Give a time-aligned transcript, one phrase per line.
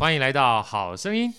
[0.00, 1.30] 欢迎来到好声音。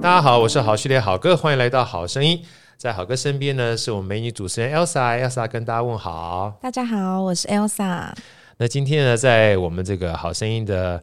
[0.00, 2.40] 大家好，我是好序列好哥，欢迎来到好声音。
[2.76, 6.56] 在好哥身边呢，是我们美女主持人 Elsa，Elsa 跟大家问好。
[6.62, 8.12] 大家好，我是 Elsa。
[8.58, 11.02] 那今天呢，在我们这个好声音的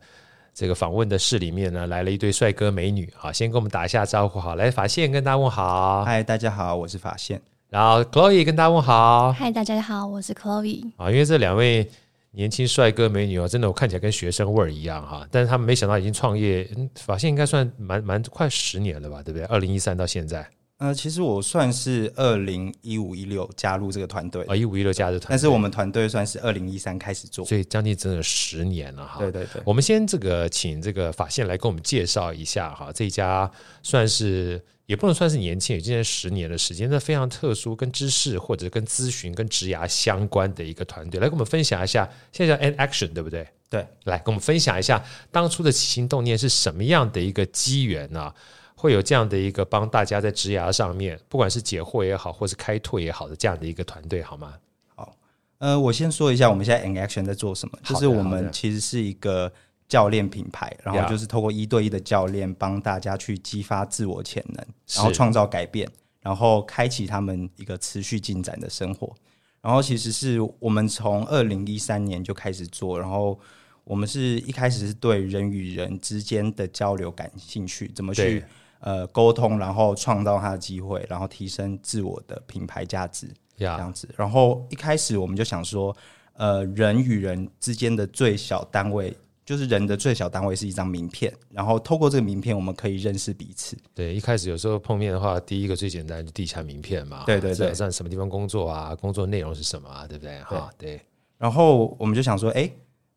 [0.54, 3.12] 这个访问的室里面呢，来了一对帅哥美女。
[3.18, 4.40] 好，先跟我们打一下招呼。
[4.40, 6.06] 好，来法线跟大家问好。
[6.06, 7.42] 嗨，大家好，我是法线。
[7.70, 9.34] 然后 Chloe 跟大家问好。
[9.34, 10.92] 嗨，大家好，我是 Chloe。
[10.98, 11.90] 啊，因为这两位
[12.32, 15.28] 年轻帅哥美女哦，真的我看起来跟学生味儿一样哈。
[15.32, 19.46] 但是他们没想到已经创业，嗯，法线应该算蛮蛮快十年了吧，对不对？
[19.48, 20.48] 二零一三到现在。
[20.78, 29.20] 呃，其实我算是二零一五一六加入这个团队啊，一五一六加入团队，但是我们团队算是二零一三开始做，所以将近整整十年了哈。
[29.20, 33.50] 对对对，我们先这个请这个法线来跟我们介绍一下哈，这一家
[33.84, 43.48] 算是也不能算是年轻，已经十年的时间，那非常特殊，跟知识或者跟咨询跟职涯相关的一个团队，来跟我们分享一下，现在叫 An Action 对不对？
[43.70, 48.34] 对，来跟我们分享一下当初的起心动念是什么样的一个机缘呢？
[48.86, 54.54] 会有这样的一个帮大家在职涯上面，不管是解惑也好，或是开拓也好的这样的一个团队，好吗？
[54.94, 55.18] 好，
[55.58, 59.52] 呃，我先说一下我们现在 An Action 在做什么，就是我们其实是一个
[59.88, 64.64] 教练品牌，然后就是透过一对一的教练帮大家去激发自我潜能，
[64.94, 65.90] 然后创造改变，
[66.22, 69.12] 然后开启他们一个持续进展的生活。
[69.62, 73.40] 然后其实是我们从二零一三年就开始做，然后
[73.84, 78.44] 我们是一开始是对人与人之间的交流感兴趣，怎么去。
[78.80, 84.08] 呃，沟通，然后创造他的机会，然后提升自我的品牌价值.这样子。
[84.18, 85.96] 然后一开始我们就想说，
[86.34, 89.16] 呃，人与人之间的最小单位，
[89.46, 91.34] 就是人的最小单位是一张名片。
[91.50, 93.78] 然后透过这个名片，我们可以认识彼此。
[93.94, 97.24] 对，一开始有时候碰面的话，第一个最简单就递一下名片嘛。
[97.26, 98.94] 对对对，在什么地方工作啊？
[98.94, 100.06] 工作内容是什么啊？
[100.06, 100.38] 对不对？
[100.42, 101.00] 哈，对。
[101.38, 102.70] 然后我们就想说，哎，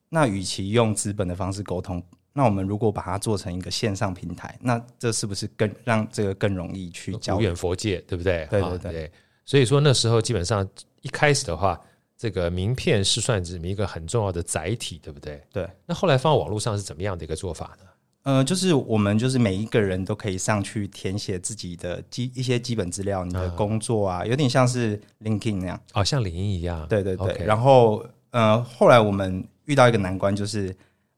[0.09, 2.01] 那与其用资本的方式沟通。
[2.39, 7.41] 那我们如果把它做成一个线上平台，那这是不是更让这个更容易去交流？
[7.41, 8.47] 无远佛界，对不对？
[8.49, 9.13] 对对对，对。
[9.45, 10.65] 所以说那时候基本上
[11.03, 11.81] 一开始的话，
[12.17, 15.43] 这个名片是算是一个很重要的载体，对不对？
[15.53, 15.69] 对。
[15.85, 17.85] 那后来放到网络上是怎么样的一个做法呢？
[18.23, 26.87] 呃，就是我们就是每一个人都可以上去填写自己的基一些基本资料，你的工作啊，有点像是 LinkedIn 那样，哦，像领英一样。
[26.87, 27.45] 对对对。
[27.45, 30.73] 然后呃，后来我们遇到一个难关，就是。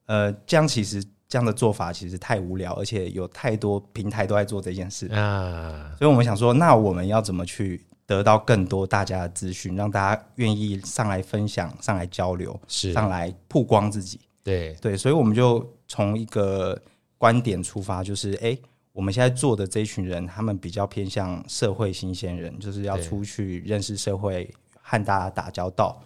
[0.07, 1.01] 呃，这样其实
[1.31, 5.07] 这样的做法其实太无聊，而且有太多平台都在做这件事。
[5.13, 12.93] 啊，所以我们想说，那我们要怎么去得到更多大家的资讯，让大家愿意上来分享、上来交流、是。
[12.93, 14.19] 上来曝光自己？
[14.43, 14.75] 对。
[14.81, 16.77] 对，所以我们就从一个
[17.17, 18.59] 观点出发，就是哎，
[18.93, 24.53] 我们现在做的这一群人，他们比较偏向社会新鲜人，就是要出去认识社会，
[24.83, 26.03] 和大家打交道。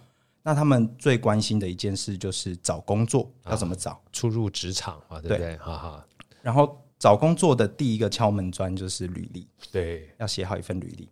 [0.47, 5.57] 那他们最关心的一件事就是找工作要怎么找，初入职场啊，对不对？
[5.57, 6.07] 哈哈。
[6.43, 11.09] 然后找工作的第一个敲门砖就是履历，对，要写好一份履历。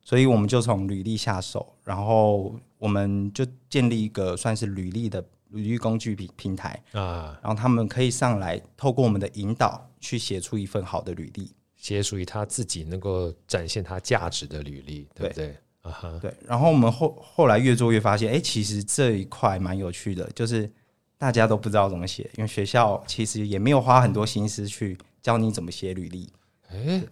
[0.00, 15.48] 所以我们就从履历下手，然后我们就建立一个算是履历的履历工具平平台啊，然后他们可以上来透过我们的引导去写出一份好的履历，写属于他自己能够展现他价值的履历，对不对？
[15.48, 15.56] 对
[16.20, 20.70] 对，然后我们后后来越做越发现，哎，其实这一块蛮有趣的，就是
[21.18, 26.28] 大家都不知道怎么写，因为学校其实也没有花很多心思去教你怎么写履历。
[26.70, 27.02] 哎，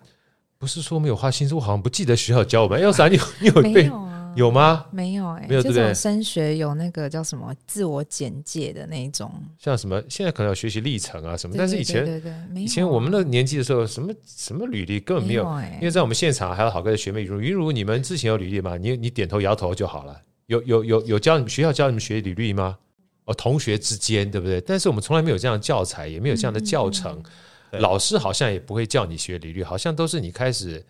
[0.59, 2.81] 不是说没有花心思，我好像不记得学校教我们。
[2.81, 3.09] 要啥？
[3.09, 3.91] 你你有背？
[4.37, 4.87] 有吗？
[4.91, 5.93] 没有哎、欸，没有对不对？
[5.95, 18.77] 升学有那个叫什么自我简介的那一种，像什么现在可能有学习历程啊什么，对对对对对，但是以前对对对对，以前我们的年纪的时候，什么什么履历根本没有，没有欸、因为在我们现场还有好哥的学妹云如，云如你们之前有履历吗？
[18.77, 20.21] 你你点头摇头就好了。
[20.47, 22.77] 有有有有教你们学校教你们学履历吗？
[23.25, 24.61] 哦，同学之间对不对？
[24.61, 27.23] 但是我们从来没有这样的教材，也没有这样的教程，
[27.71, 30.84] 嗯、老师好像也不会叫你学履历，好像都是你开始。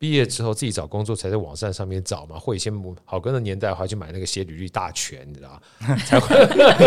[0.00, 2.72] 毕业之后自己找工作才在网站上面找嘛，或以前
[3.04, 5.94] 好跟的年代的话就买那个写履历大全，你知道吗？
[6.06, 6.34] 才会。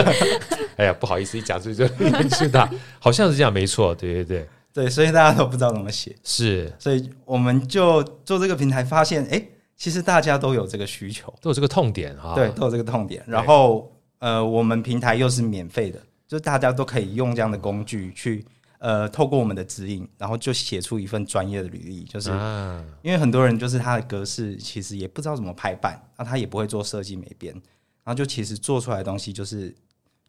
[0.78, 2.68] 哎呀，不好意思，一讲出去就年纪大，
[2.98, 9.40] 好像是这样，没错，对对对对，所以大家都不知道怎么写，是，所以我们就做这个平台，发现，哎，
[9.78, 13.24] 其实大家都有这个需求，都有这个痛点哈，对，都有这个痛点。
[13.28, 18.44] 然后，呃，我们平台又是免费的，就大家都可以用这样的工具去。
[18.84, 22.30] 呃，透过我们的指引，然后就写出一份专业的履历，就是
[23.02, 27.54] 因为很多人就是他的格式其实也不知道怎么排版，那他也不会做设计美编，
[28.04, 29.74] 然后就其实做出来的东西就是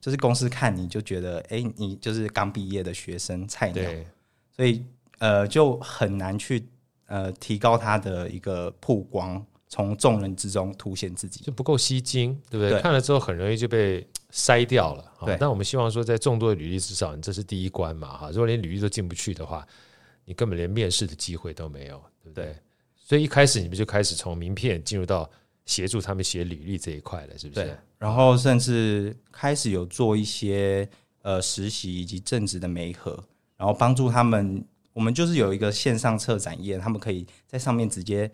[0.00, 3.90] 就是公司看你就觉得，哎、欸，你就是刚毕业的学生菜鸟，
[4.54, 4.84] 所以
[5.18, 6.64] 呃就很难去
[7.06, 12.70] 呃提高他的一个曝光从众人之中凸显自己，就不够吸睛，对不对？
[12.70, 15.04] 对看了之后很容易就被筛掉了。
[15.26, 18.30] 对，但我们希望说，在众多的履历，之上你这是第一关嘛，哈。
[18.30, 19.66] 如果连履历都进不去的话，
[20.26, 22.44] 你根本连面试的机会都没有，对不对？
[22.44, 22.56] 对，
[22.94, 25.28] 所以一开始你们就开始从名片进入到
[25.66, 27.64] 协助他们写履历这一块了，是不是？
[27.64, 27.76] 对。
[27.98, 30.88] 然后甚至开始有做一些
[31.22, 33.18] 呃实习以及正职的媒合，
[33.56, 34.64] 然后帮助他们。
[34.92, 38.30] 我们就是有一个线上策展页，他们可以在上面直接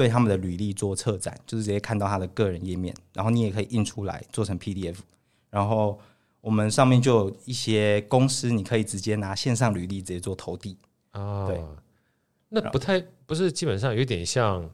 [0.00, 4.96] 对他们的履历做策展，就是直接看到他的个人页面，然后你也可以印出来做成 PDF，
[5.50, 6.00] 然后
[6.40, 10.74] 我们上面就有一些公司，你可以直接拿线上履历直接做投递
[11.10, 11.46] 啊。
[11.46, 11.60] 对，
[12.48, 14.66] 那不太不是基本上有点像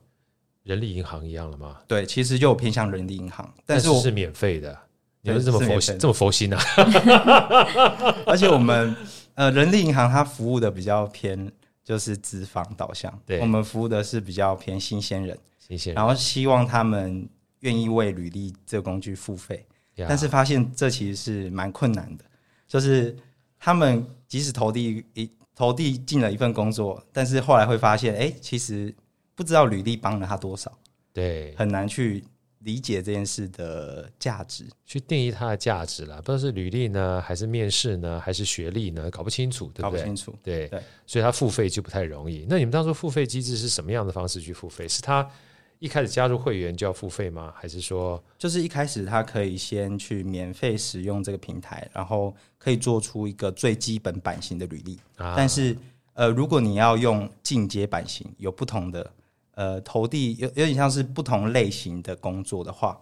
[0.62, 1.78] 人力银行一样了吗？
[1.88, 4.78] 对，其实就偏向人力银行，但是我是免费的，
[5.23, 6.62] 你们是这么佛心这么佛心啊？
[8.26, 8.94] 而且我们。
[9.37, 11.52] 呃，人力银行它服务的比较偏
[11.86, 17.28] 就是资方导向，对，我们服务的是比较偏新鲜人，新鲜人，然后希望他们
[17.60, 19.64] 愿意为履历这个工具付费，
[20.08, 22.24] 但是发现这其实是蛮困难的，
[22.66, 23.16] 就是
[23.56, 28.92] 他们即使投递一投递进了一份工作，但是后来会发现，哎，其实
[29.36, 30.76] 不知道履历帮了他多少，
[31.12, 32.24] 对，很难去。
[32.66, 39.08] 理解这件事的价值，去定义它的价值了，不知道是履历呢，还是面试呢，还是学历呢？
[39.08, 39.82] 搞不清楚，对不对？
[39.82, 42.44] 搞不清楚，对对，所以他付费就不太容易。
[42.48, 44.88] 那你们当初付费机制是什么样的方式去付费？
[44.88, 45.24] 是他
[45.78, 47.54] 一开始加入会员就要付费吗？
[47.56, 54.98] 还是说，就是一开始他可以先去免费使用这个平台，然后可以做出一个最基本版型的履历。
[55.18, 55.76] 啊、但是，
[56.14, 59.08] 呃，如果你要用进阶版型，有不同的。
[59.56, 63.00] 呃，投递有有点像是不同类型的工作的话，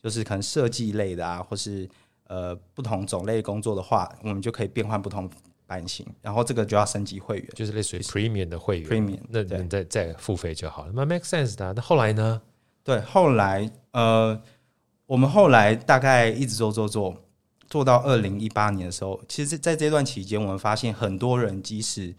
[0.00, 1.88] 就是可能设计类的啊，或是
[2.28, 5.28] 呃不同种类工作的话，我们就可以变换不同
[5.66, 11.72] 版型，然后这个就要升级会员，就是类似于 Premium 的会员，Premium，那你再再付费就好了，那 make sense 的。
[11.72, 12.40] 那后来呢？
[12.84, 14.40] 对，后来呃，
[15.06, 17.16] 我们后来大概一直做做做，
[17.68, 22.14] 做到二零一八年的时候，其实在这段期间，我们发现很多人即使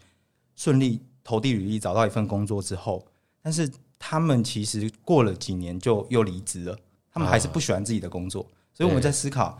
[0.56, 3.02] 顺利投递履历找到一份工作之后。
[3.42, 6.78] 但是他们其实过了几年就又离职了，
[7.10, 9.58] 他们还是不喜欢自己的工作，所以我们在思考，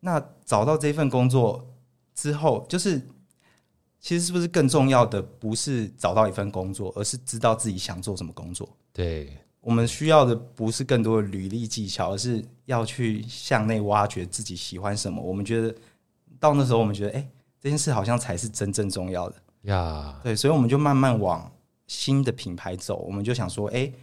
[0.00, 1.64] 那找到这份工作
[2.14, 3.00] 之后，就是
[4.00, 8.68] 其实是不是更重要的不是找到一份工作，而是知道自己想做什么工作？
[8.92, 15.22] 对，我们需要的不是更多的履历技巧，而是要去向内挖掘自己喜欢什么。
[15.22, 15.74] 我们觉得
[16.38, 17.28] 到那时候，我们觉得，哎，
[17.60, 20.20] 这件事好像才是真正重要的呀。
[20.22, 21.50] 对，所以我们就慢慢往。
[21.86, 23.94] 新的品牌走，我们就想说，哎、欸，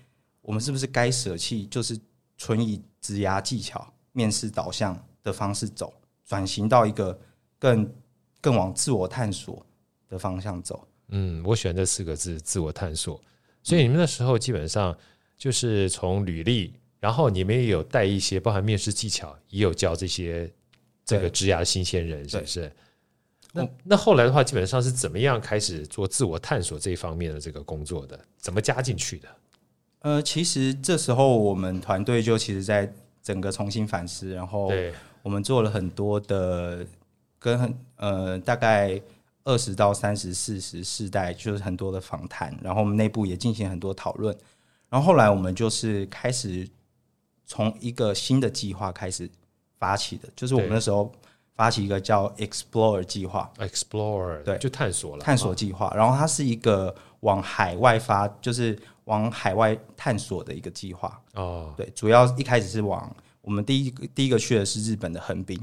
[0.42, 2.00] 我们是不是该舍弃，就是
[2.38, 5.94] 纯以职涯技巧、面试导向的方式走，
[6.26, 7.20] 转型到一个
[7.58, 7.94] 更
[8.40, 9.66] 更往自我探索
[10.08, 10.88] 的方向走？
[11.10, 13.22] 嗯，我选这四个字：自我探索。
[13.64, 14.98] 所以你们那时候基本上
[15.38, 20.52] 就是从履历，然后你们也有带一些包含面试技巧，也有教这些
[21.04, 22.72] 这个职涯的新鲜人，是不是？
[23.54, 28.18] 那那后来的话，基本上是怎么样开始做自我探索这一方面的这个工作的？
[28.38, 29.28] 怎么加进去的？
[30.00, 34.72] 呃，其实这时候我们团队就其实在整个重新反思，然后
[35.22, 36.86] 我们做了很多的
[37.38, 39.00] 跟很呃大概
[39.44, 44.34] 二十到三十、四十世代，就是很多的访谈，然后我们内部也进行很多讨论，
[44.90, 46.66] 然后后来我们就是开始
[47.46, 49.30] 从一个新的计划开始
[49.78, 51.14] 发起的，就是我们那时候。
[51.56, 55.94] 发起一个叫 Explore 计划，Explore 对，就探索了探索计划。
[55.96, 61.22] 然后它是一个往海外发，就是往海外探索的一个计划。
[61.34, 65.60] 哦，对，主要一开始是往我们第一个第一个去的是日本的横滨，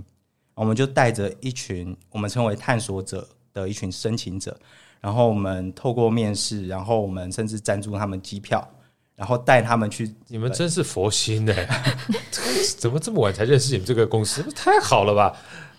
[0.55, 4.57] 我们就带着一群我们称为探索者的一群申请者，
[5.01, 8.69] 然后我们透过面试，然后我们甚至赞助他们机票，
[9.17, 10.15] 然后带他们去。
[10.29, 11.55] 你们真是佛心 呢？
[12.79, 14.43] 怎么这么晚才认识你们这个公司？
[14.55, 15.37] 太好了吧！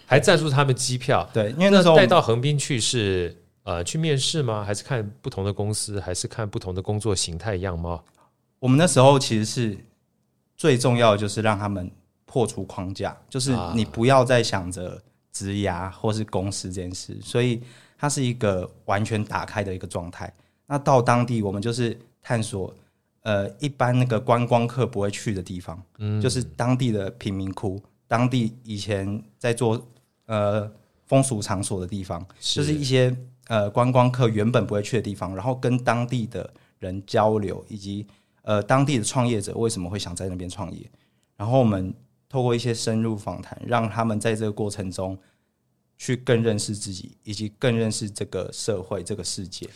[0.09, 4.63] 还赞助他们机票，对，因为那时候带到横滨去是呃去面试吗？
[4.65, 8.03] 还是看不同的公司，还是看不同的工作形态样貌？
[8.57, 9.77] 我们那时候其实是
[10.57, 11.91] 最重要的，就是让他们
[12.25, 14.99] 破除框架，就是你不要再想着
[15.31, 17.61] 职涯或是公司这件事，所以
[17.95, 20.33] 它是一个完全打开的一个状态。
[20.65, 22.73] 那到当地，我们就是探索
[23.21, 29.79] 呃一般那个观光客不会去的地方，嗯，就是当地的贫民窟，当地以前在做。
[30.29, 30.71] 呃，
[31.07, 33.15] 风俗场所的地方，就是一些
[33.48, 38.05] 呃观光客原本不会去的地方，然后跟当地的人交流，以及
[38.43, 40.88] 呃当地的创业者为什么会想在那边创业，
[41.36, 41.91] 然后我们
[42.29, 45.17] 透过一些深入访谈，让他们在这个过程中
[45.98, 49.67] 去更认识自己，以及更认识这个社会、这个世界。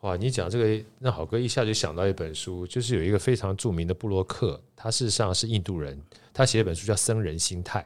[0.00, 6.02] 哇，你讲这个，让好哥一下就想到一本书，就是有一个非常著名的布洛克，他事实上是印度人，
[6.34, 7.80] 他写一本书叫《僧人心态》，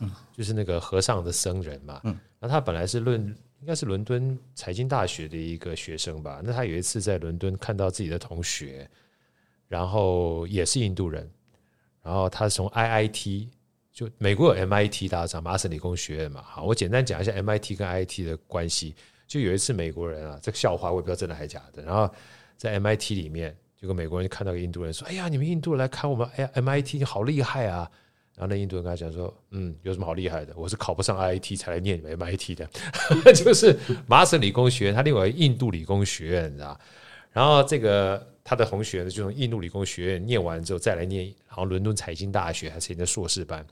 [0.00, 3.20] 嗯，就是那个和尚的僧人嘛，嗯，那他本来是论
[3.60, 8.88] 应该是伦敦财经大学的一个学生吧，那他有一次在伦敦看到自己的同学，
[9.68, 11.30] 然后也是印度人，
[12.02, 13.48] 然后他从 IIT，
[13.92, 18.94] 就美国有 MIT，大家知道麻省理工学院嘛，好，我简单讲一下 MIT 跟 IIT 的关系。
[19.26, 21.82] 就有一次美国人啊，这个笑话我也不知道真的还是假的。
[21.82, 22.08] 然后
[22.58, 27.90] 在 MIT 里面，有个美国人看到一个印度人说：“哎呀，你们印度人来看我们，哎呀，MIT 你好厉害啊！”
[28.36, 30.52] 然后那印度人跟他讲说：“嗯，有什么好厉害的？
[30.56, 32.68] 我是考不上 IIT 才来念 MIT 的，
[33.32, 36.78] 就是麻省理工学院，他另外印度理工学院，你知道？
[37.32, 43.64] 然后这个他的同学呢，就从印度理工学院念完之后再来念，好像伦敦财经大学还是念的硕士班。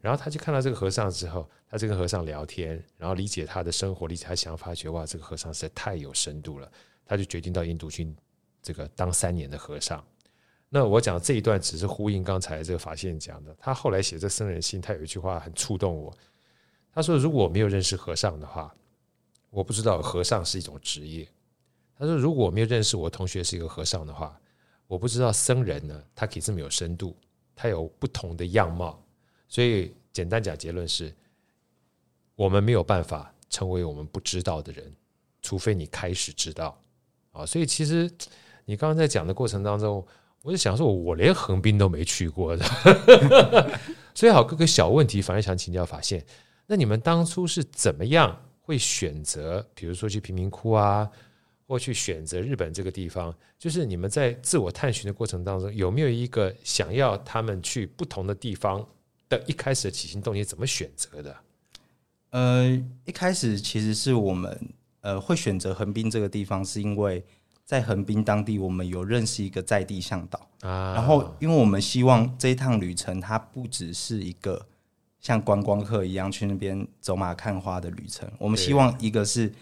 [0.00, 6.68] 然后他就看到这个和尚之后。”他就跟和尚聊天，然后理解他的生活，理解他想法，觉得哇，这个和尚实在太有深度了。
[7.06, 8.12] 他就决定到印度去，
[8.60, 10.04] 这个当三年的和尚。
[10.70, 13.54] 那我讲这一段只是呼应刚才这个法线讲的。
[13.58, 16.16] 他后来写这僧人心，他有一句话很触动我。
[16.94, 18.74] 他说：“如果我没有认识和尚的话，
[19.50, 21.28] 我不知道和尚是一种职业。”
[21.98, 24.40] 他说：“如果我没有认识我同学是一个和尚的话，
[24.86, 27.14] 我不知道僧人呢，他可以这么有深度，
[27.54, 29.02] 他有不同的样貌。
[29.48, 31.12] 所以简单讲，结论是。”
[32.36, 34.90] 我们没有办法成为我们不知道的人，
[35.42, 36.82] 除非你开始知道
[37.32, 37.44] 啊！
[37.44, 38.10] 所以其实
[38.64, 40.02] 你刚刚在讲的过程当中，
[40.42, 42.64] 我就想说，我连横滨都没去过的，
[44.14, 46.24] 所以好，各个小问题反而想请教法现。
[46.66, 51.08] 那你们当初是怎么样会选择，比如说去贫民窟啊，
[51.66, 53.34] 或去选择日本这个地方？
[53.58, 58.86] 就是你们在自我探寻的过程当中，有没有一个想要他们去不同的地方
[59.28, 61.36] 的一开始的起心动念，怎么选择的？
[62.30, 64.58] 呃，一开始其实是我们
[65.02, 67.22] 呃会选择横滨这个地方，是因为
[67.70, 70.92] 在横滨当地我们有认识一个在地向导啊。
[70.92, 74.66] 然后，因为我们希望这一趟旅程它不只是一个
[75.20, 79.52] 像观光客一样去那边走马看花的旅程，我们希望一个是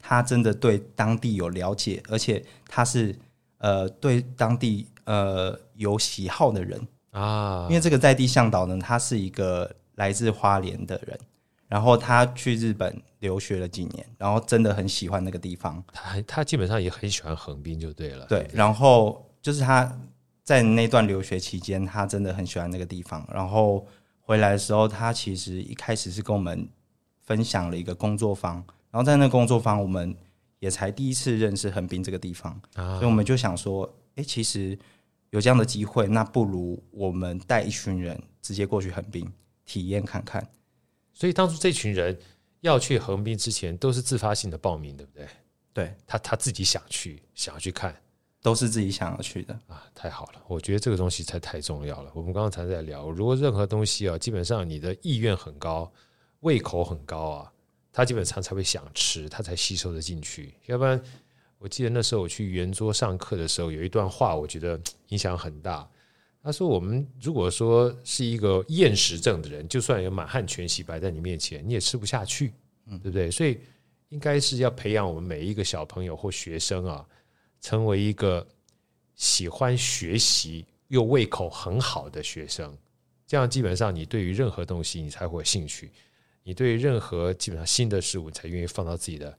[0.00, 3.14] 他真的对当地有了解，而且他是
[3.58, 7.66] 呃对当地呃有喜好的人啊。
[7.68, 11.20] 因为这个在地向导呢，他是一个来自花莲的人。
[11.68, 15.82] 然后他去日本留学了几年，然后真的很喜欢那个地方。
[15.92, 18.26] 他他基本上也很喜欢横滨，就对了。
[18.26, 20.00] 对，然后就是他
[20.42, 23.26] 在那段留学期间，他真的很喜欢那个地方。
[23.32, 23.86] 然后
[24.20, 26.66] 回来的时候，他其实一开始是跟我们
[27.20, 28.54] 分享了一个工作坊，
[28.90, 30.16] 然后在那个工作坊，我们
[30.60, 34.78] 也才第一次认识横滨这个地方，啊，所以我们就想说，哎，其实
[35.30, 39.30] 有这样的机会，那不如我们带一群人直接过去横滨
[39.66, 40.42] 体验看看。
[41.18, 42.16] 所以当初这群人
[42.60, 45.28] 要去横滨之前，都是自发性的报名，对不对？
[45.72, 48.00] 对，他他自己想去，想要去看，
[48.40, 49.82] 都是自己想要去的啊！
[49.96, 52.12] 太好了，我觉得这个东西才太重要了。
[52.14, 55.92] 我们刚刚才在聊，如果任何东西啊，基本上你的意愿很高，
[56.40, 57.52] 胃口很高啊，
[57.92, 60.54] 他基本上才会想吃，他才吸收的进去。
[60.66, 61.02] 要不然，
[61.58, 65.90] 我记得那时候我去圆桌上课的时候，有一段话，我觉得 影响很大。
[66.42, 72.52] 他说：“我们如果说是一个厌食症的人，就算有满汉全席摆在你面前，你也吃不下去，
[72.86, 73.30] 对不对？
[73.30, 73.58] 所以
[74.08, 77.06] 应该是要培养我们每一个小朋友或学生啊，
[77.60, 78.46] 成为一个
[79.16, 82.74] 喜欢学习又胃口很好的学生。
[83.26, 85.90] 这样基本上，你对于任何东西你才会有兴趣，
[86.42, 89.36] 你对于任何基本上新的事物才愿意放到自己的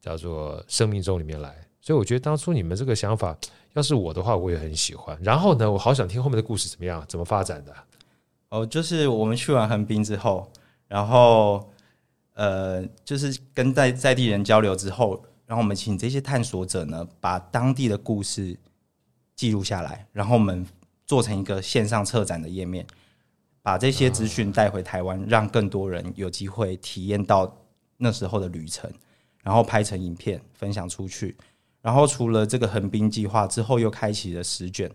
[0.00, 1.64] 叫做生命中里面来。
[1.82, 3.36] 所以我觉得当初你们这个想法。”
[3.74, 5.18] 要是我的话，我也很喜欢。
[5.22, 7.74] 然后呢，我好想听后面的故事怎么样，怎么发展的？
[8.50, 10.46] 哦，就是我们去完横滨之后，
[10.88, 11.72] 然后
[12.34, 18.54] 呃，就是跟在在地人交流之后，然后我们请这些探索者呢，把当地的故事
[19.34, 20.66] 记录下来，然后我们
[21.06, 22.86] 做成一个线上策展的页面，
[23.62, 27.56] 把这些资讯带回台湾，让更多人有机会体验到
[27.96, 28.92] 那时候的旅程，
[29.42, 31.34] 然后拍成影片分享出去。
[31.82, 34.90] 然后除了这个横滨计划之后，又开启了十卷，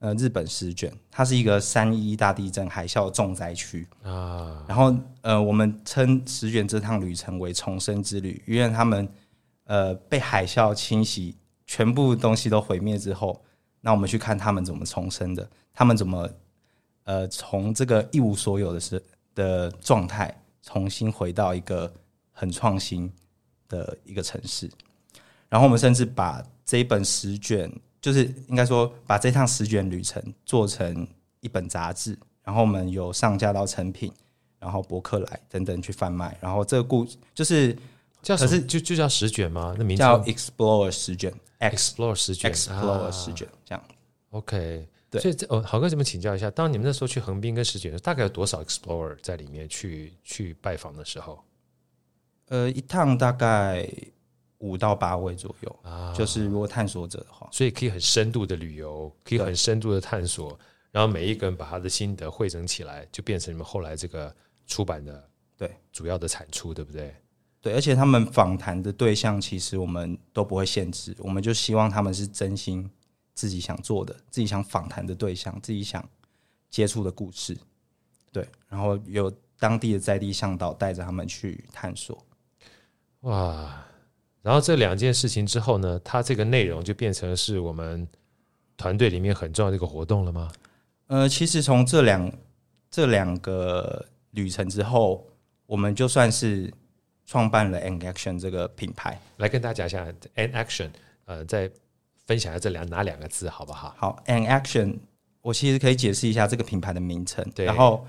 [0.00, 4.62] 呃，日本十卷，它是一个三一大地震海啸重灾区啊。
[4.68, 9.08] 然后呃，我们称十卷这趟旅程为重生之旅，因为他们
[9.64, 11.34] 呃被海啸侵袭，
[11.66, 13.42] 全部东西都毁灭之后，
[13.80, 16.28] 那我们去看他们怎么重生的，他们怎么
[17.04, 19.02] 呃从这个一无所有的时
[19.34, 21.90] 的状态，重新回到一个
[22.30, 23.10] 很创新
[23.68, 24.70] 的一个城市。
[25.50, 31.06] 然后我们甚至把这一本十卷，就是应该说把这趟十卷旅程做成
[31.40, 34.10] 一本杂志，然后我们有上架到成品，
[34.58, 36.38] 然后博客来等等去贩卖。
[36.40, 37.76] 然后这个故就是
[38.22, 39.74] 叫可是就就叫十卷吗？
[39.76, 43.84] 那名字叫 Explore 十卷，Explore 十卷，Explore 十卷，这样。
[44.30, 45.20] OK，对。
[45.20, 46.48] 所以这哦，好哥，这么请教一下？
[46.52, 51.42] 当你们那时候去横滨跟十卷，大概有多少 Explorer 在里面去去拜访的时候？
[52.46, 53.88] 呃，一趟大概
[54.60, 60.58] 五到八位左右啊，就是如果探索者的话，所以可以很深度的旅游，可以很深度的探索，
[60.90, 64.34] 然后每一个人把他的心得汇整起来，就变成你们后来这个
[64.66, 67.14] 出版的对主要的产出，对不对？
[67.62, 72.90] 对，而且他们访谈的对象其实我们都不会限制，我们就希望他们是真心
[73.34, 76.02] 自己想做的，自己想访谈的对象，自己想
[76.70, 77.56] 接触的故事，
[78.32, 82.24] 对，然后有当地的在地向导带着他们去探索。
[83.20, 83.84] 哇，
[84.42, 88.06] 然后这两件事情之后呢，它这个内容就变成是我们
[88.76, 90.50] 团队里面很重要的一个活动了吗？
[91.06, 92.32] 呃，其实从这两
[92.90, 95.26] 这两个旅程之后，
[95.66, 96.72] 我们就算是。
[97.26, 100.90] 创办了 N Action 这个品牌，来跟大家讲一下 N Action，
[101.26, 101.70] 呃，再
[102.26, 103.94] 分享一下这两哪两个字好不好？
[103.96, 104.98] 好，an Action，
[105.40, 108.04] 我其实可以解释一下这个品牌的名称，对，然后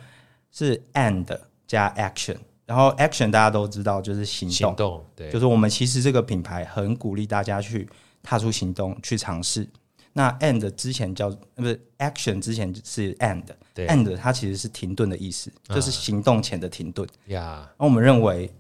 [0.49, 7.87] 是 And 加 Action，然后 Action 大家都知道就是行动，行动，对，就是我们其实这个品牌很鼓励大家去
[8.23, 9.67] 踏出行动，去尝试。
[10.13, 13.43] 那 And 之前叫不是 Action 之前是，And
[14.17, 17.69] 它其实是停顿的意思，就是行动前的停顿呀。
[17.77, 18.51] 那、uh, 我们认为。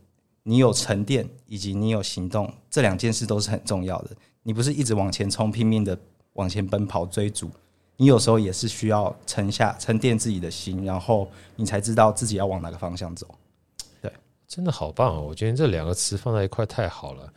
[0.43, 4.09] 你有沉淀，以及你有行动，这两件事都是很重要的。
[4.41, 5.95] 你不是一直往前冲，拼命的
[6.33, 7.47] 往前奔跑追逐，
[7.97, 13.27] 你有时候也是需要沉下、沉淀自己的心，然后你才知道自己要往哪个方向走。
[14.51, 15.21] 对，真的好棒哦！
[15.21, 17.31] 我觉得这两个词放在一块太好了。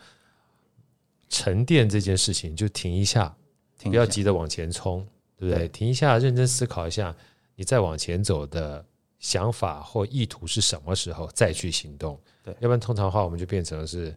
[1.28, 3.35] 沉淀这件事情就停一下，
[3.78, 5.06] 停一下，不要急着往前冲，
[5.37, 5.66] 对不对？
[5.66, 7.14] 对，停一下，认真思考一下，
[7.56, 8.85] 你再往前走的
[9.18, 12.18] 想法或意图是什么时候再去行动。
[12.42, 14.14] 对，要不然通常的话，我们就变成是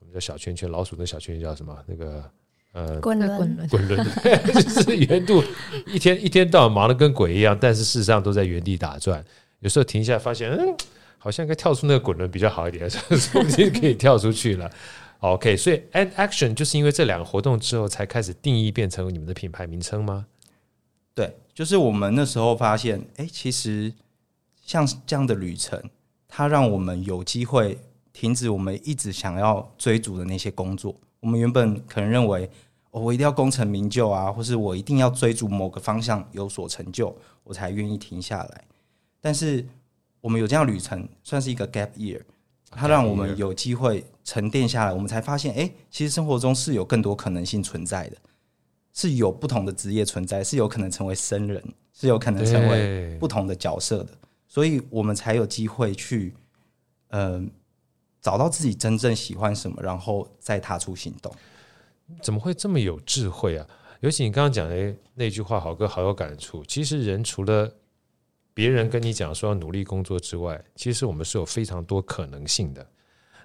[0.00, 1.76] 我们叫小圈圈，老鼠的小圈圈叫什么？
[1.86, 2.30] 那个
[2.72, 4.06] 呃，滚轮，滚轮，
[4.52, 5.42] 就是原度
[5.86, 9.24] 一天一天到晚忙得跟鬼一样，但是事实上都在原地打转。
[9.60, 10.76] 有时候停下来发现，嗯，
[11.18, 14.70] 好像应该跳出那个滚轮比较好一点， 说不定可以跳出去了。
[15.20, 20.26] OK，所以 And Action 就是因为这两个活动之后，才开始定义变成你们的品牌名称吗？
[21.14, 23.92] 对，就是我们那时候发现，哎、其实
[24.64, 25.82] 像这样的旅程。
[26.30, 27.78] 它让我们有机会
[28.12, 30.94] 停止我们一直想要追逐的那些工作。
[31.20, 32.48] 我们原本可能认为，
[32.90, 38.64] 哦，我一定要功成名就啊，或是我一定要追逐某个方向有所成就，我才愿意停下来。
[39.22, 39.66] 但是
[40.20, 42.20] 我们有这样旅程，算是一个 gap year，
[42.70, 44.92] 它让我们有机会沉淀下来。
[44.92, 48.16] 我们才发现，哎，其实生活中是有更多可能性存在的，
[48.92, 54.10] 是有不同的职业存在，是有可能成为僧人，是有可能成为不同的角色的。
[54.46, 56.34] 所以我们才有机会去，
[57.08, 57.50] 嗯、呃，
[58.20, 61.32] 找到自己真正喜欢什么，然后再踏出行动。
[62.22, 63.66] 怎么会这么有智慧啊？
[64.00, 66.64] 尤其你刚刚讲的那句话，好哥好有感触。
[66.64, 67.70] 其实人除了
[68.58, 72.84] 别人跟你讲说要努力工作之外，其实我们是有非常多可能性的。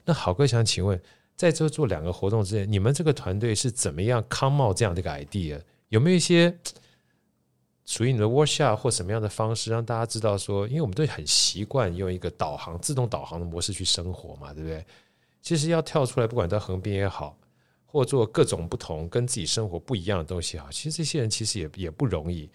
[0.03, 0.99] 那好哥想请问，
[1.35, 5.61] 在这做两个活动之前，你们这个团队是怎么样 come out 这样的一个 idea？
[5.89, 6.57] 有没有一些？
[7.85, 14.83] 属于你的 workshop 或什么样的方式，让大家知道说，因为我们都很习惯用一个导航、自动导航的模式去生活嘛，对不对？
[15.43, 17.37] 其实要跳出来，不管到横滨也好，
[17.85, 22.49] 或做各种不同、跟自己生活不一样的东西好，其实这些人其实也也不容易。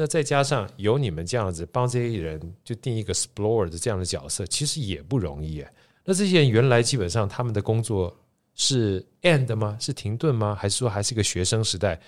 [0.00, 5.64] 那再加上有你们这样子帮这些人就定一个 explorer 的这样的角色，其实也不容易。
[6.04, 8.16] 那这些人原来基本上他们的工作
[8.54, 9.76] 是 end 吗？
[9.80, 10.54] 是停顿吗？
[10.54, 12.00] 还是说还是一个学生时代，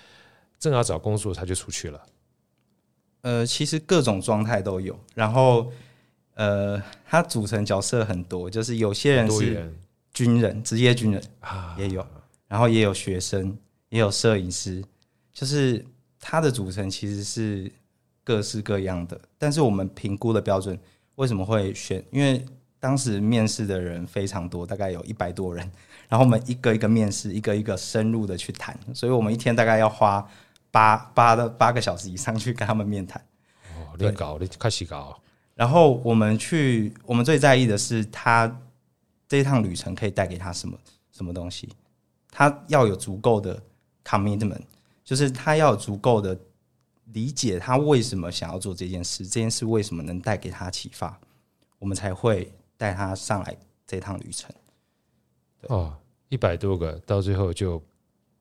[0.57, 2.01] 正要找工作他就出去了？
[3.23, 5.69] 呃，其实各种状态都有，然后
[6.35, 9.69] 呃，他组成角色很多，就是有些人是
[10.13, 12.07] 军人，职业军人啊，也有，
[12.47, 13.53] 然后也有学生，
[13.89, 14.81] 也有摄影师，
[15.33, 15.85] 就是
[16.21, 17.69] 它的组成其实是
[18.23, 19.19] 各式各样的。
[19.37, 20.79] 但是我们评估的标准
[21.15, 22.03] 为什么会选？
[22.11, 22.45] 因为
[22.79, 25.69] 当时面试的人非常多，大概有一百多人，
[26.07, 30.27] 然后我们一个一个面试，一个一个深入的去谈，所以我们一天大概要花。
[30.73, 33.21] 八八的八个小时以上去跟他们面谈，
[33.75, 35.19] 哦，你搞，你开始搞。
[35.53, 38.49] 然后我们去，我们最在意的是他
[39.27, 40.77] 这一趟旅程可以带给他什么
[41.11, 41.67] 什么东西。
[42.31, 43.61] 他要有足够的
[44.05, 44.61] commitment，
[45.03, 46.39] 就是他要有足够的
[47.13, 51.19] 理解，他为什么想要做这件事，这件事为什么能带给他启发，
[51.79, 54.49] 我们才会带他上来这趟旅程。
[55.67, 55.95] 哦，
[56.29, 57.81] 一百多个，到最后就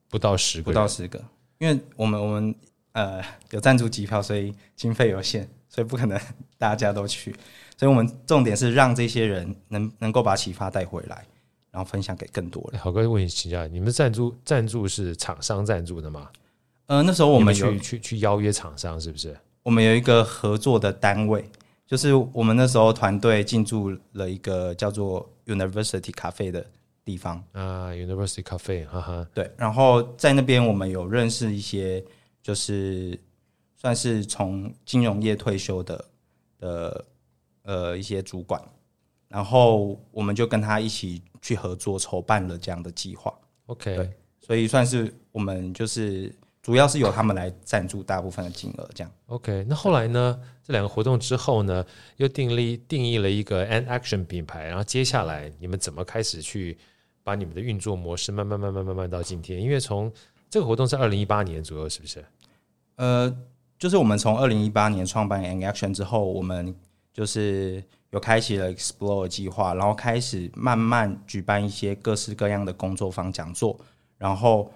[0.08, 1.22] 不到十个，不到十个。
[1.58, 2.54] 因为我们我们
[2.92, 6.18] 呃有赞助机票，所以经费有限，所以不可能
[6.56, 7.34] 大家都去。
[7.76, 11.26] 所以我们重点是让这些人能能够把启发带回来，
[11.70, 12.80] 然后分享给更多人。
[12.80, 16.30] 好哥问你请教，你们赞助赞助是厂商赞助的吗？
[16.90, 19.38] 呃，那时候我们去去去邀约厂商，是不是？
[19.62, 21.48] 我们有一个合作的单位，
[21.86, 26.66] 就是我们那时候团队进驻了一个叫做 University Cafe 的
[27.04, 29.48] 地方啊，University Cafe，哈哈，对。
[29.56, 32.04] 然后在那边，我们有认识一些，
[32.42, 33.16] 就是
[33.76, 36.04] 算是从金融业退休的
[36.58, 37.04] 的
[37.62, 38.60] 呃一些主管，
[39.28, 43.32] 然后我们就跟他一起去合作筹办了这样的计划。
[43.66, 46.34] OK，对，所以算是我们就是。
[46.62, 49.10] 主要是由他们来赞助大部分的金额，这样。
[49.26, 50.38] OK，那后来呢？
[50.62, 51.84] 这两个活动之后呢，
[52.18, 56.78] 又定立定义了一个 Ant Action 品牌，然后接下来你们怎么开始去
[57.24, 59.60] 把你们的运作模式慢慢慢慢慢慢到今天？
[59.60, 60.12] 因为从
[60.48, 62.24] 这个活动是二零一八年左右，是不是？
[62.96, 63.36] 呃，
[63.78, 66.72] 就是我们从二零一八年创办 Ant Action 之后，我们
[67.12, 73.76] 就是有开启了 Explore 计划，然后开始慢慢举办一些各式各样的工作坊讲座，
[74.18, 74.70] 然后。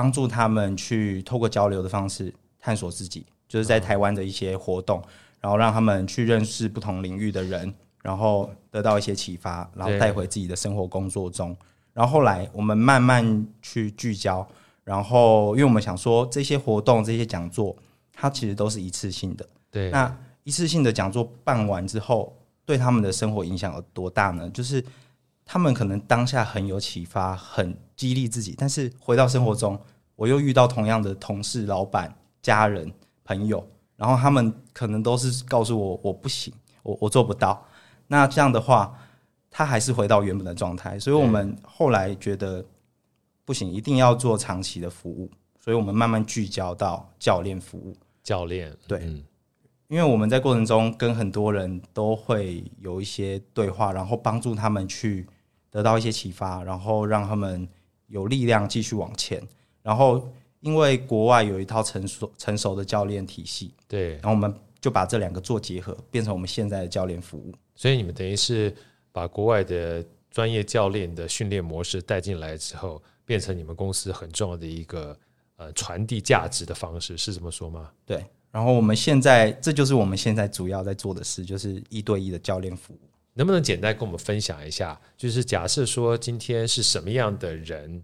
[0.00, 5.02] 帮助他们去透过交流的方式探索自己，就是在台湾的一些活动，
[5.42, 11.54] 然后让他们去认识不同领域的人，然后得到一些启发，然后带回自己的生活工作中。
[11.92, 14.48] 然后后来我们慢慢去聚焦，
[14.84, 17.76] 然后因为我们想说这些活动、这些讲座，
[18.14, 19.46] 它其实都是一次性的。
[19.70, 22.34] 对，那一次性的讲座办完之后，
[22.64, 24.48] 对他们的生活影响有多大呢？
[24.48, 24.82] 就是。
[25.52, 29.76] 他们可能当下很有启发，很激励自己，但是回到生活中，
[30.14, 32.88] 我又遇到同样的同事、老板、家人、
[33.24, 37.66] 朋友，然后他们可能都是告诉我我不行，我我做不到。
[38.06, 38.96] 那这样的话，
[39.50, 40.96] 他还是回到原本的状态。
[41.00, 42.64] 所以我们后来觉得
[43.44, 47.96] 不行，一定要做长期的服务，所以我们慢慢聚焦到教练服务。
[48.22, 49.02] 教练，对，
[49.88, 55.26] 因为我们在过程中跟很多人都会有一些对话，然后帮助他们去。
[55.70, 57.68] 得到一些启发，然后让他们
[58.08, 59.42] 有力量继续往前。
[59.82, 60.28] 然后，
[60.60, 67.54] 因为国外有一套成熟成熟的教练体系，对，然后我们就把这两个做结合，变成我们现在的教练服务。
[67.74, 68.74] 所以你们等于是
[69.10, 75.16] 把国外的专业教练的训练模式带进来之后，变成你们公司很重要的一个
[75.56, 77.90] 呃传递价值的方式，是这么说吗？
[78.04, 78.24] 对。
[78.52, 82.98] 然后我们现在这就是我们现在主要在做的事，就是一对一的教练服务。
[83.34, 85.00] 能不能简单跟我们分享一下？
[85.16, 88.02] 就是假设说今天是什么样的人，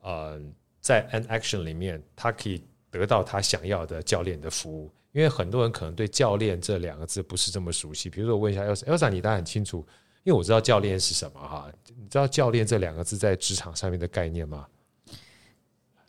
[0.00, 0.40] 呃，
[0.80, 4.90] 在 An Action 里面，他可以得到他想要的教练的服务。
[5.12, 8.10] 因为很多人可能对教练这两个字不是这么熟悉。
[8.10, 9.78] 比如说，我问一下 Elsa，Elsa，你当然很清楚，
[10.24, 11.72] 因为我知道教练是什么哈。
[11.96, 14.66] 你知道教练这两个字在职场上面的概念吗？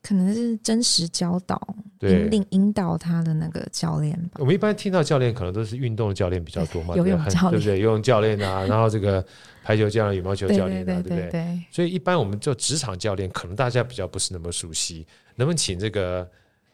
[0.01, 4.37] 可能是真实教导、引领、引导他的那个教练吧。
[4.39, 7.79] 我们一般听到教练，可能都是运动的教练比较多嘛， 游泳教练，对不对？
[7.79, 9.25] 游泳教练啊， 然后这个
[9.63, 11.61] 排球教练、羽毛球教练啊，对不对，对，对，对？
[11.71, 15.05] 所以一般我们做职场教练，可能大家比较不是那么熟悉。
[15.35, 16.29] 能不能请这个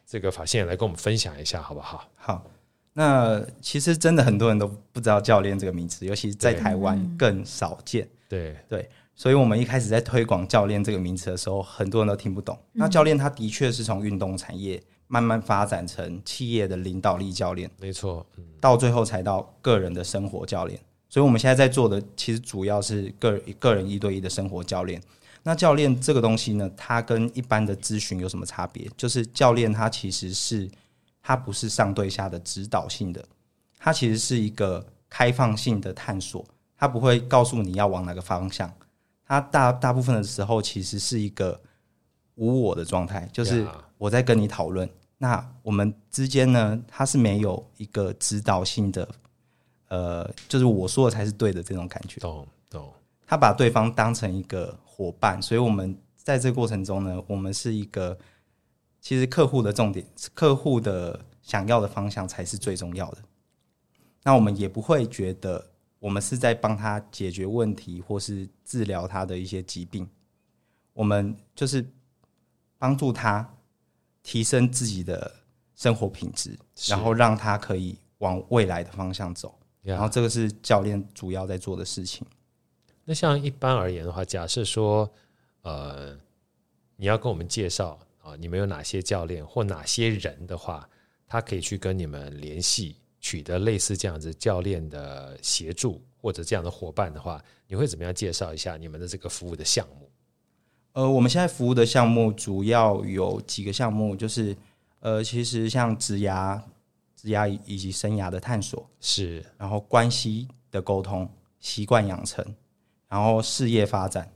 [0.06, 2.08] 这个法线来跟我们分享一下，好不好？
[2.16, 2.44] 好。
[2.92, 8.06] 那其实真的很多人都不知道教练这个名词，尤其是在台湾更少见。
[8.28, 8.88] 对对。
[9.16, 12.58] 所以，我们一开始在推广教练这个名词的时候，很多人都听不懂。
[12.72, 14.82] 那教练他的确是从运动产业
[15.14, 18.26] 慢慢发展成企业的领导力教练，没错，
[18.60, 20.76] 到最后才到个人的生活教练。
[21.08, 25.00] 所以，我们现在在做的其实主要是个人个人一对一的生活教练。
[25.44, 28.90] 那教练这个东西呢，它跟一般的咨询有什么差别？
[28.96, 30.68] 就是教练他其实是
[31.22, 33.24] 他不是上对下的指导性的，
[33.78, 36.44] 他其实是一个开放性的探索，
[36.76, 38.68] 他不会告诉你要往哪个方向。
[39.24, 41.60] 他大大部分的时候其实是一个
[42.34, 43.64] 无我的状态，就是
[43.96, 44.90] 我在跟你讨论。
[45.18, 49.08] 那我们之间呢，他是没有一个指导性的，
[49.88, 52.20] 呃，就是我说的才是对的这种感觉。
[52.20, 52.92] 懂懂。
[53.26, 58.16] 他把对方当成一个伙伴，所以我们在这个过程中呢，我们是一个，
[59.00, 63.18] 其实客户的重点，客户的想要的方向才是最重要的。
[64.22, 65.70] 那我们也不会觉得。
[66.00, 70.06] 我们是在帮他解决问题，或是治疗他的一些疾病。
[70.92, 71.82] 我们就是
[72.76, 73.50] 帮助他
[74.24, 75.32] 提升自己的
[75.76, 76.58] 生活品质，
[76.88, 79.56] 然后让他可以往未来的方向走。
[79.82, 82.26] 然后这个是教练主要在做的事情。
[83.04, 85.08] 那像一般而言的话，假设说，
[85.62, 86.18] 呃，
[86.96, 90.88] 你要跟我们介绍啊，你们有哪些教练或哪些人的话，
[91.26, 92.96] 他可以去跟你们联系。
[93.20, 100.10] 取得类似这样子教练的协助或者这样的伙伴的话，你会怎么样介绍一下你们的这个服务的项目？
[100.94, 104.56] 呃，我们现在服务的项目主要有几个项目，就是
[105.00, 106.58] 呃，其实像职涯、
[107.16, 111.28] 职涯以及生涯的探索是，然后关系的沟通、
[111.58, 112.44] 习惯养成，
[113.08, 114.30] 然后事业发展，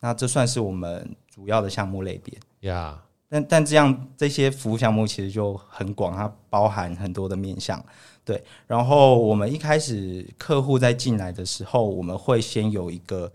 [0.00, 2.98] 那这算是我们主要的项目类别呀。
[2.98, 3.06] Yeah.
[3.32, 7.84] 但但这样这些服务项目其实就很广，它包含很多的面向。
[8.24, 13.30] 对，然后我们一开始客户在进来的时候，我们会先有一个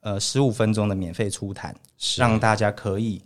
[0.00, 1.74] 呃十五分钟的免费初谈，
[2.16, 3.22] 让大家可以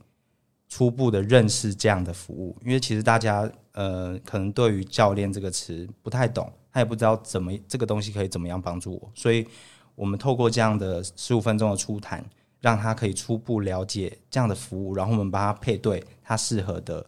[0.69, 2.57] 初步的认识这样的服务。
[2.65, 9.47] 因为其实大家呃可能对于教练这个词不太懂，他也不知道怎么这个东西可以怎么样帮助我，所以。
[9.97, 12.29] 我们透过这样的十五分钟的初谈，
[12.61, 17.07] 让他可以初步了解这样的服务，然后我们帮他配对他适合的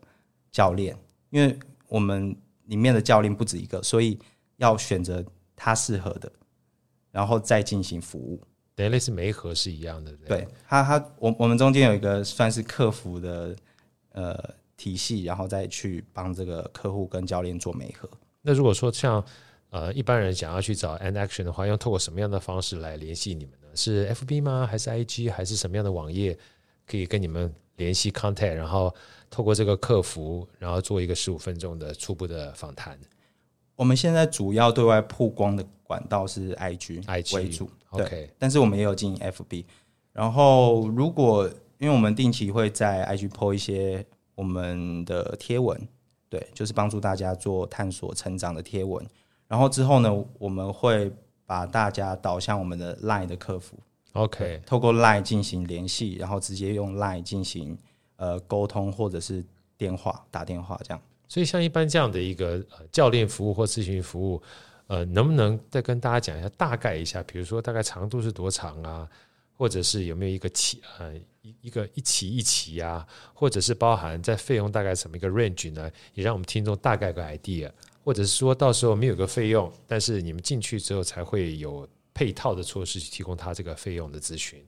[0.52, 0.96] 教练，
[1.30, 4.16] 因为我们里面的教练不止一个，所以
[4.58, 5.24] 要选择
[5.56, 6.30] 他适合的，
[7.10, 8.40] 然后再进行服务。
[8.76, 13.56] 等于类似媒合是一样的，对，对他他我我们中间有一个算是客服的
[14.12, 18.08] 呃体系，然后再去帮这个客户跟教练做媒合。
[18.42, 19.24] 那如果说像。
[19.70, 23.66] 呃，一般人想要去找 N Action 的话，要透过什么样的方式来联系你们呢？
[23.74, 24.66] 是 FB 吗？
[24.66, 25.30] 还是 IG？
[25.30, 26.38] 还是什么样的网页
[26.86, 28.54] 可以跟你们联系 contact？
[28.54, 28.94] 然后
[29.28, 32.96] 透过这个客服，然后做一个十五分钟的初步的访谈。
[33.74, 37.68] 我们现在主要对外曝光的管道是 IG，IG 为主。
[37.90, 39.64] OK，但是我们也有经营 FB。
[40.12, 45.78] 然后，如果因为我们定期会在 IG po 一些我们的贴文，
[46.28, 49.06] 对，就是帮助大家做探索成长的贴文。
[49.46, 51.12] 然后之后呢，我们会
[51.44, 53.78] 把大家导向我们的 LINE 的客服
[54.14, 57.78] ，OK，透过 LINE 进行联系，然后直接用 LINE 进行
[58.16, 59.44] 呃沟通，或者是
[59.76, 61.00] 电话打电话这样。
[61.28, 64.42] 所以像一般这样的一个呃教练服务或咨询服务，
[64.86, 67.22] 呃，能不能再跟大家讲一下大概一下？
[67.24, 69.08] 比如说大概长度是多长啊？
[69.58, 73.06] 或者是有没有一个期呃一一个一期一期啊？
[73.32, 75.90] 或者是包含在费用大概什么一个 range 呢？
[76.14, 77.70] 也让我们听众大概个 idea。
[78.04, 84.64] 或者是说到时候没有个费用，但是你们进去之后才会有配套的措施去提供他这个费用的咨询。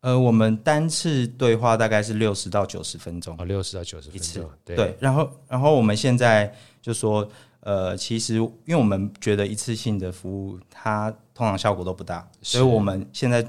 [0.00, 4.50] 呃，我们单次对话大概是六十到九十分钟啊，六十到九十分钟。
[4.64, 7.26] 对，对，然后然后我们现在就说，
[7.64, 13.44] 呃，其实因为我们觉得一次性的服务它通常效果都不大，所以我们现在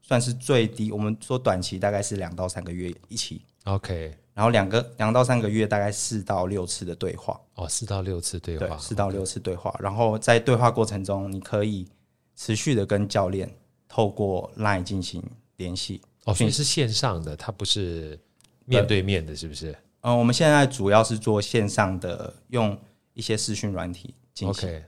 [0.00, 3.40] 算是最低，我们说短期大概是两到三个月一期。
[3.64, 4.12] OK。
[4.34, 9.78] 然后两个两到三个月，大概四到六次的对话哦，四到六次对话，四到六次对话。
[9.78, 11.86] 然后在对话过程中，你可以
[12.34, 13.48] 持续的跟教练
[13.86, 15.22] 透过 LINE 进行
[15.58, 18.18] 联系哦，所以是线上的，它不是
[18.64, 19.76] 面对面的，是不是？
[20.00, 22.76] 嗯，我们现在主要是做线上的，用
[23.14, 24.82] 一些视讯软体进行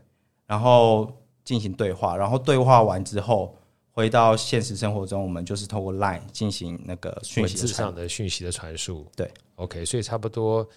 [0.46, 1.12] 然后
[1.44, 3.56] 进行对话，然后对话完之后。
[3.96, 9.06] 回到现实生活中，我们就是透过 Line 进行那个讯息文字上的讯息的传输。
[9.14, 10.68] 对，OK，所以差不多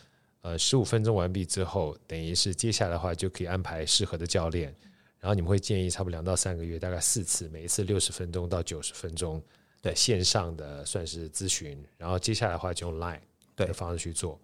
[0.41, 4.71] 呃十五分钟完毕之后，等于是接下来的话就可以安排适合的教练，
[5.17, 9.41] 然后你们会建议差不多两到三个月，大概四次，每一次六十分钟到九十分钟，
[9.81, 13.21] 对线上的算是咨询，然后接下来的话就用 Line
[13.55, 14.39] 的方式去做。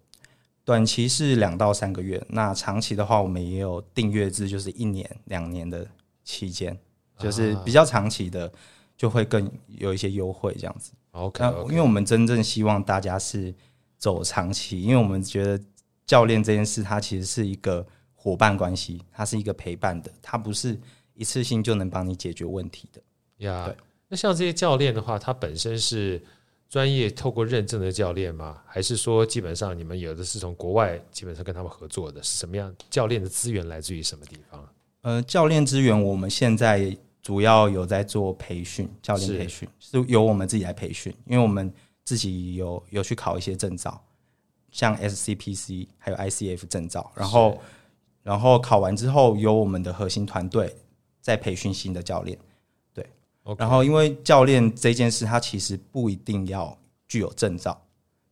[0.64, 5.86] 短期是两到三个月，那长期的话，我们也有订阅制，就是一年、两年的
[6.24, 6.76] 期间。
[7.16, 8.52] 就是比较长期的，
[8.96, 10.90] 就会更有一些优惠这样子。
[11.12, 13.54] OK，因为我们真正希望大家是
[13.96, 15.64] 走长期，因为我们觉得
[16.04, 20.76] 教练这件事，它其实是一个伙伴关系，它是一个陪伴的，它不是
[21.14, 23.00] 一次性就能帮你解决问题的。
[23.46, 23.76] 呀，对。
[24.08, 26.20] 那像这些教练的话，他本身是
[26.74, 28.60] 专业透过认证的教练吗？
[28.66, 32.20] 还是说基本上你们有的是从国外基本上跟他们合作的？
[32.20, 32.74] 是什么样？
[32.90, 34.68] 教练的资源来自于什么地方？
[35.02, 44.04] 呃，教练资源我们现在主要有在做培训，教练培训是，是由我们自己来培训，因为我们自己有有去考一些证照，
[44.72, 47.56] 像 SCPC 还有 ICF 证照，然后
[48.24, 50.74] 然后考完之后，由我们的核心团队
[51.20, 52.36] 再培训新的教练.
[53.58, 56.76] 然后因为教练这件事，他其实不一定要
[57.06, 57.80] 具有证照，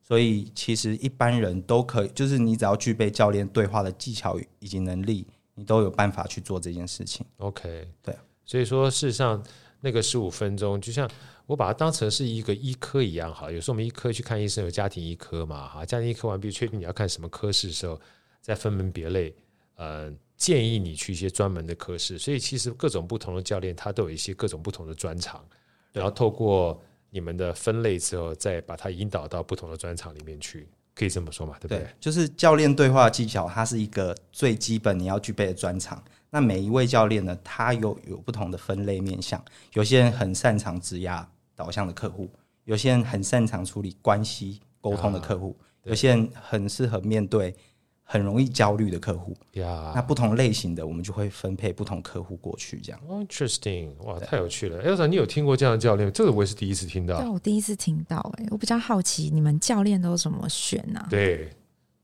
[0.01, 5.27] 所以其实一般人都可以，就是你只要具备教练对话的技巧以及能力。
[5.55, 7.27] 你都有办法去做这件事情。
[7.37, 9.41] OK，对，所以说事实上
[9.83, 11.09] 那个十五分钟，就像
[11.45, 13.53] 我把它当成是一个医科一样哈。
[13.53, 18.01] 有时候我们医科去看医生有家庭医科嘛哈，家庭医科完毕确定你要看什么科室的时候，
[18.41, 19.33] 再分门别类，
[19.77, 20.11] 呃，
[20.43, 22.19] 建议你去一些专门的科室。
[22.19, 25.45] 所以其实各种不同的教练他都有一些各种不同的专长，
[25.93, 30.69] 然后透过你们的分类之后，再把它引导到不同的专长里面去。
[30.95, 31.79] 可以这么说嘛，对不对？
[31.79, 36.03] 对，就是教练对话技巧，它是一个最基本你要具备的专长。
[36.29, 39.43] 那每一位教练呢，他有有不同的分类面向。
[39.73, 41.27] 有些人很擅长职压
[41.57, 42.31] 导向的客户，
[42.65, 47.55] 有些人很擅长处理关系沟通的客户，有些人很适合面对
[48.03, 49.93] 很容易焦虑的客户呀。
[49.95, 53.01] 那不同类型的，我们就会分配不同客户过去，这样。
[53.09, 54.83] Oh, interesting，哇，太有趣了。
[54.85, 56.13] Elsa，你有听过这样的教练？
[56.13, 57.21] 这个我也是第一次听到。
[57.21, 58.45] 对，我第一次听到、欸。
[58.45, 61.07] 哎，我比较好奇，你们教练都怎么选呢、啊？
[61.09, 61.51] 对，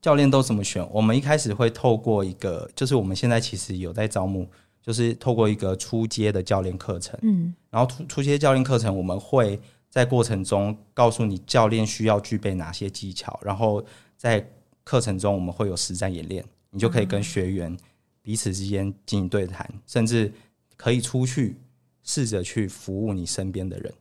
[0.01, 0.87] 教练都怎么选？
[0.91, 4.47] 我们一开始会透过一个，就是我们现在其实有在招募。
[4.81, 9.59] 就是透过一个初阶的教练课程，嗯，然后初初阶教练课程，我们会
[9.89, 13.83] 在过程中告诉你教练需要具备哪些技巧，然后
[14.15, 14.43] 在
[14.89, 17.77] 课程中我们会有实战演练，你就可以跟学员
[18.23, 20.33] 彼此之间进行对谈，甚至
[20.75, 21.55] 可以出去
[22.01, 23.93] 试着去服务你身边的人，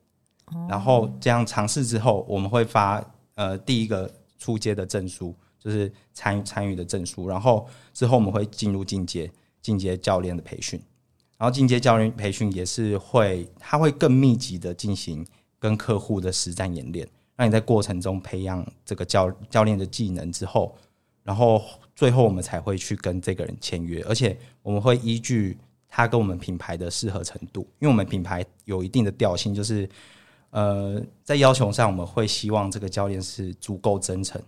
[0.66, 9.31] 然后这样尝试之后，我们会发呃第一个初阶的证书，就是参与参与的证书，然后之后我们会进入进阶。
[9.61, 10.81] 进阶教练的培训，
[11.37, 15.27] 然后进阶教练培训也是会，他会更密集的进行
[15.59, 17.07] 跟客户的实战演练，
[17.38, 20.77] 让你在过程中培养这个教教练的技能之后，
[21.22, 21.62] 然后
[21.94, 25.57] 最后我们才会去跟这个人签约，而且我们会依据
[25.88, 29.88] 他跟我们品牌的适合程度，因为我们品牌有一定的调性，就是
[30.51, 34.42] 呃，在要求上我们会希望这个教练是足够真诚，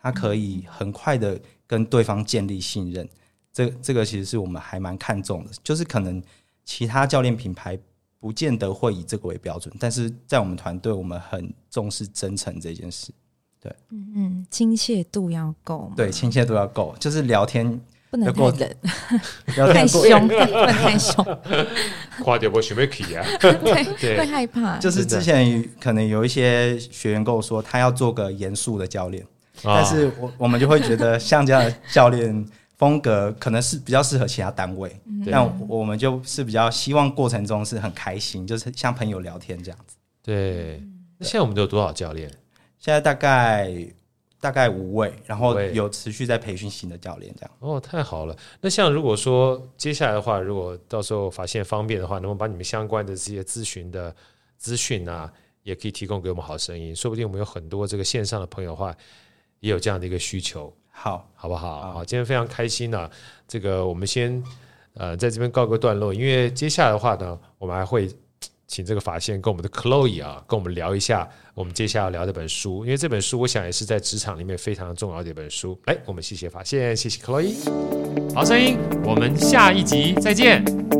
[0.00, 3.08] 他可以很快的跟对方建立信任。
[3.52, 6.22] 这这个其实是我们还蛮看重的，就是可能
[6.64, 7.76] 其他教练品牌
[8.20, 13.12] 不见得会以这个为标准，但是在我们团队，我们很重视真诚这件事。
[13.60, 18.76] 对，嗯嗯，亲切度要够，对，亲切度要够，就是聊天不能太冷，
[19.56, 21.24] 聊天太凶，不能太凶，
[22.22, 24.78] 夸掉我准备起啊， 对，会害怕。
[24.78, 29.24] 就是之前可能有一些学员跟我说，他要做个严肃的教练，
[29.62, 32.46] 但是我我们就会觉得像这样的教练。
[32.78, 39.96] 风格可能是比较适合其他单位，那、嗯、我们就是比较希望过程中是很开心，就是像朋友聊天这样子。
[40.22, 40.80] 对，
[41.18, 42.30] 那现在我们都有多少教练？
[42.78, 43.74] 现在大概
[44.40, 47.50] 大概五位，然后有持续在培训新的教练这样。
[47.58, 48.36] 哦，太好了。
[48.60, 54.14] 那像如果说接下来的话，如果到时候发现方便的话，能不能把你们相关的这些咨询的
[54.56, 55.32] 资讯啊，
[55.64, 56.94] 也可以提供给我们好声音？
[56.94, 58.94] 说不定我们有很多这个线上的朋友的话，
[59.58, 60.72] 也有这样的一个需求。
[61.00, 61.92] 好，好不好？
[61.92, 63.10] 好，今天非常开心呢、啊。
[63.46, 64.42] 这个我们先
[64.94, 68.10] 呃在这边告个段落，因为接下来的话呢，我们还会
[68.66, 75.80] 请这个法线跟我们的 Chloe 啊，跟我们聊一下我们接下来要聊这本书，因为这本书我想也是在职场里面非常重要的一本书。
[75.86, 77.54] 来，我们谢谢法线，谢谢 Chloe，
[78.34, 80.97] 好声音，我们下一集再见。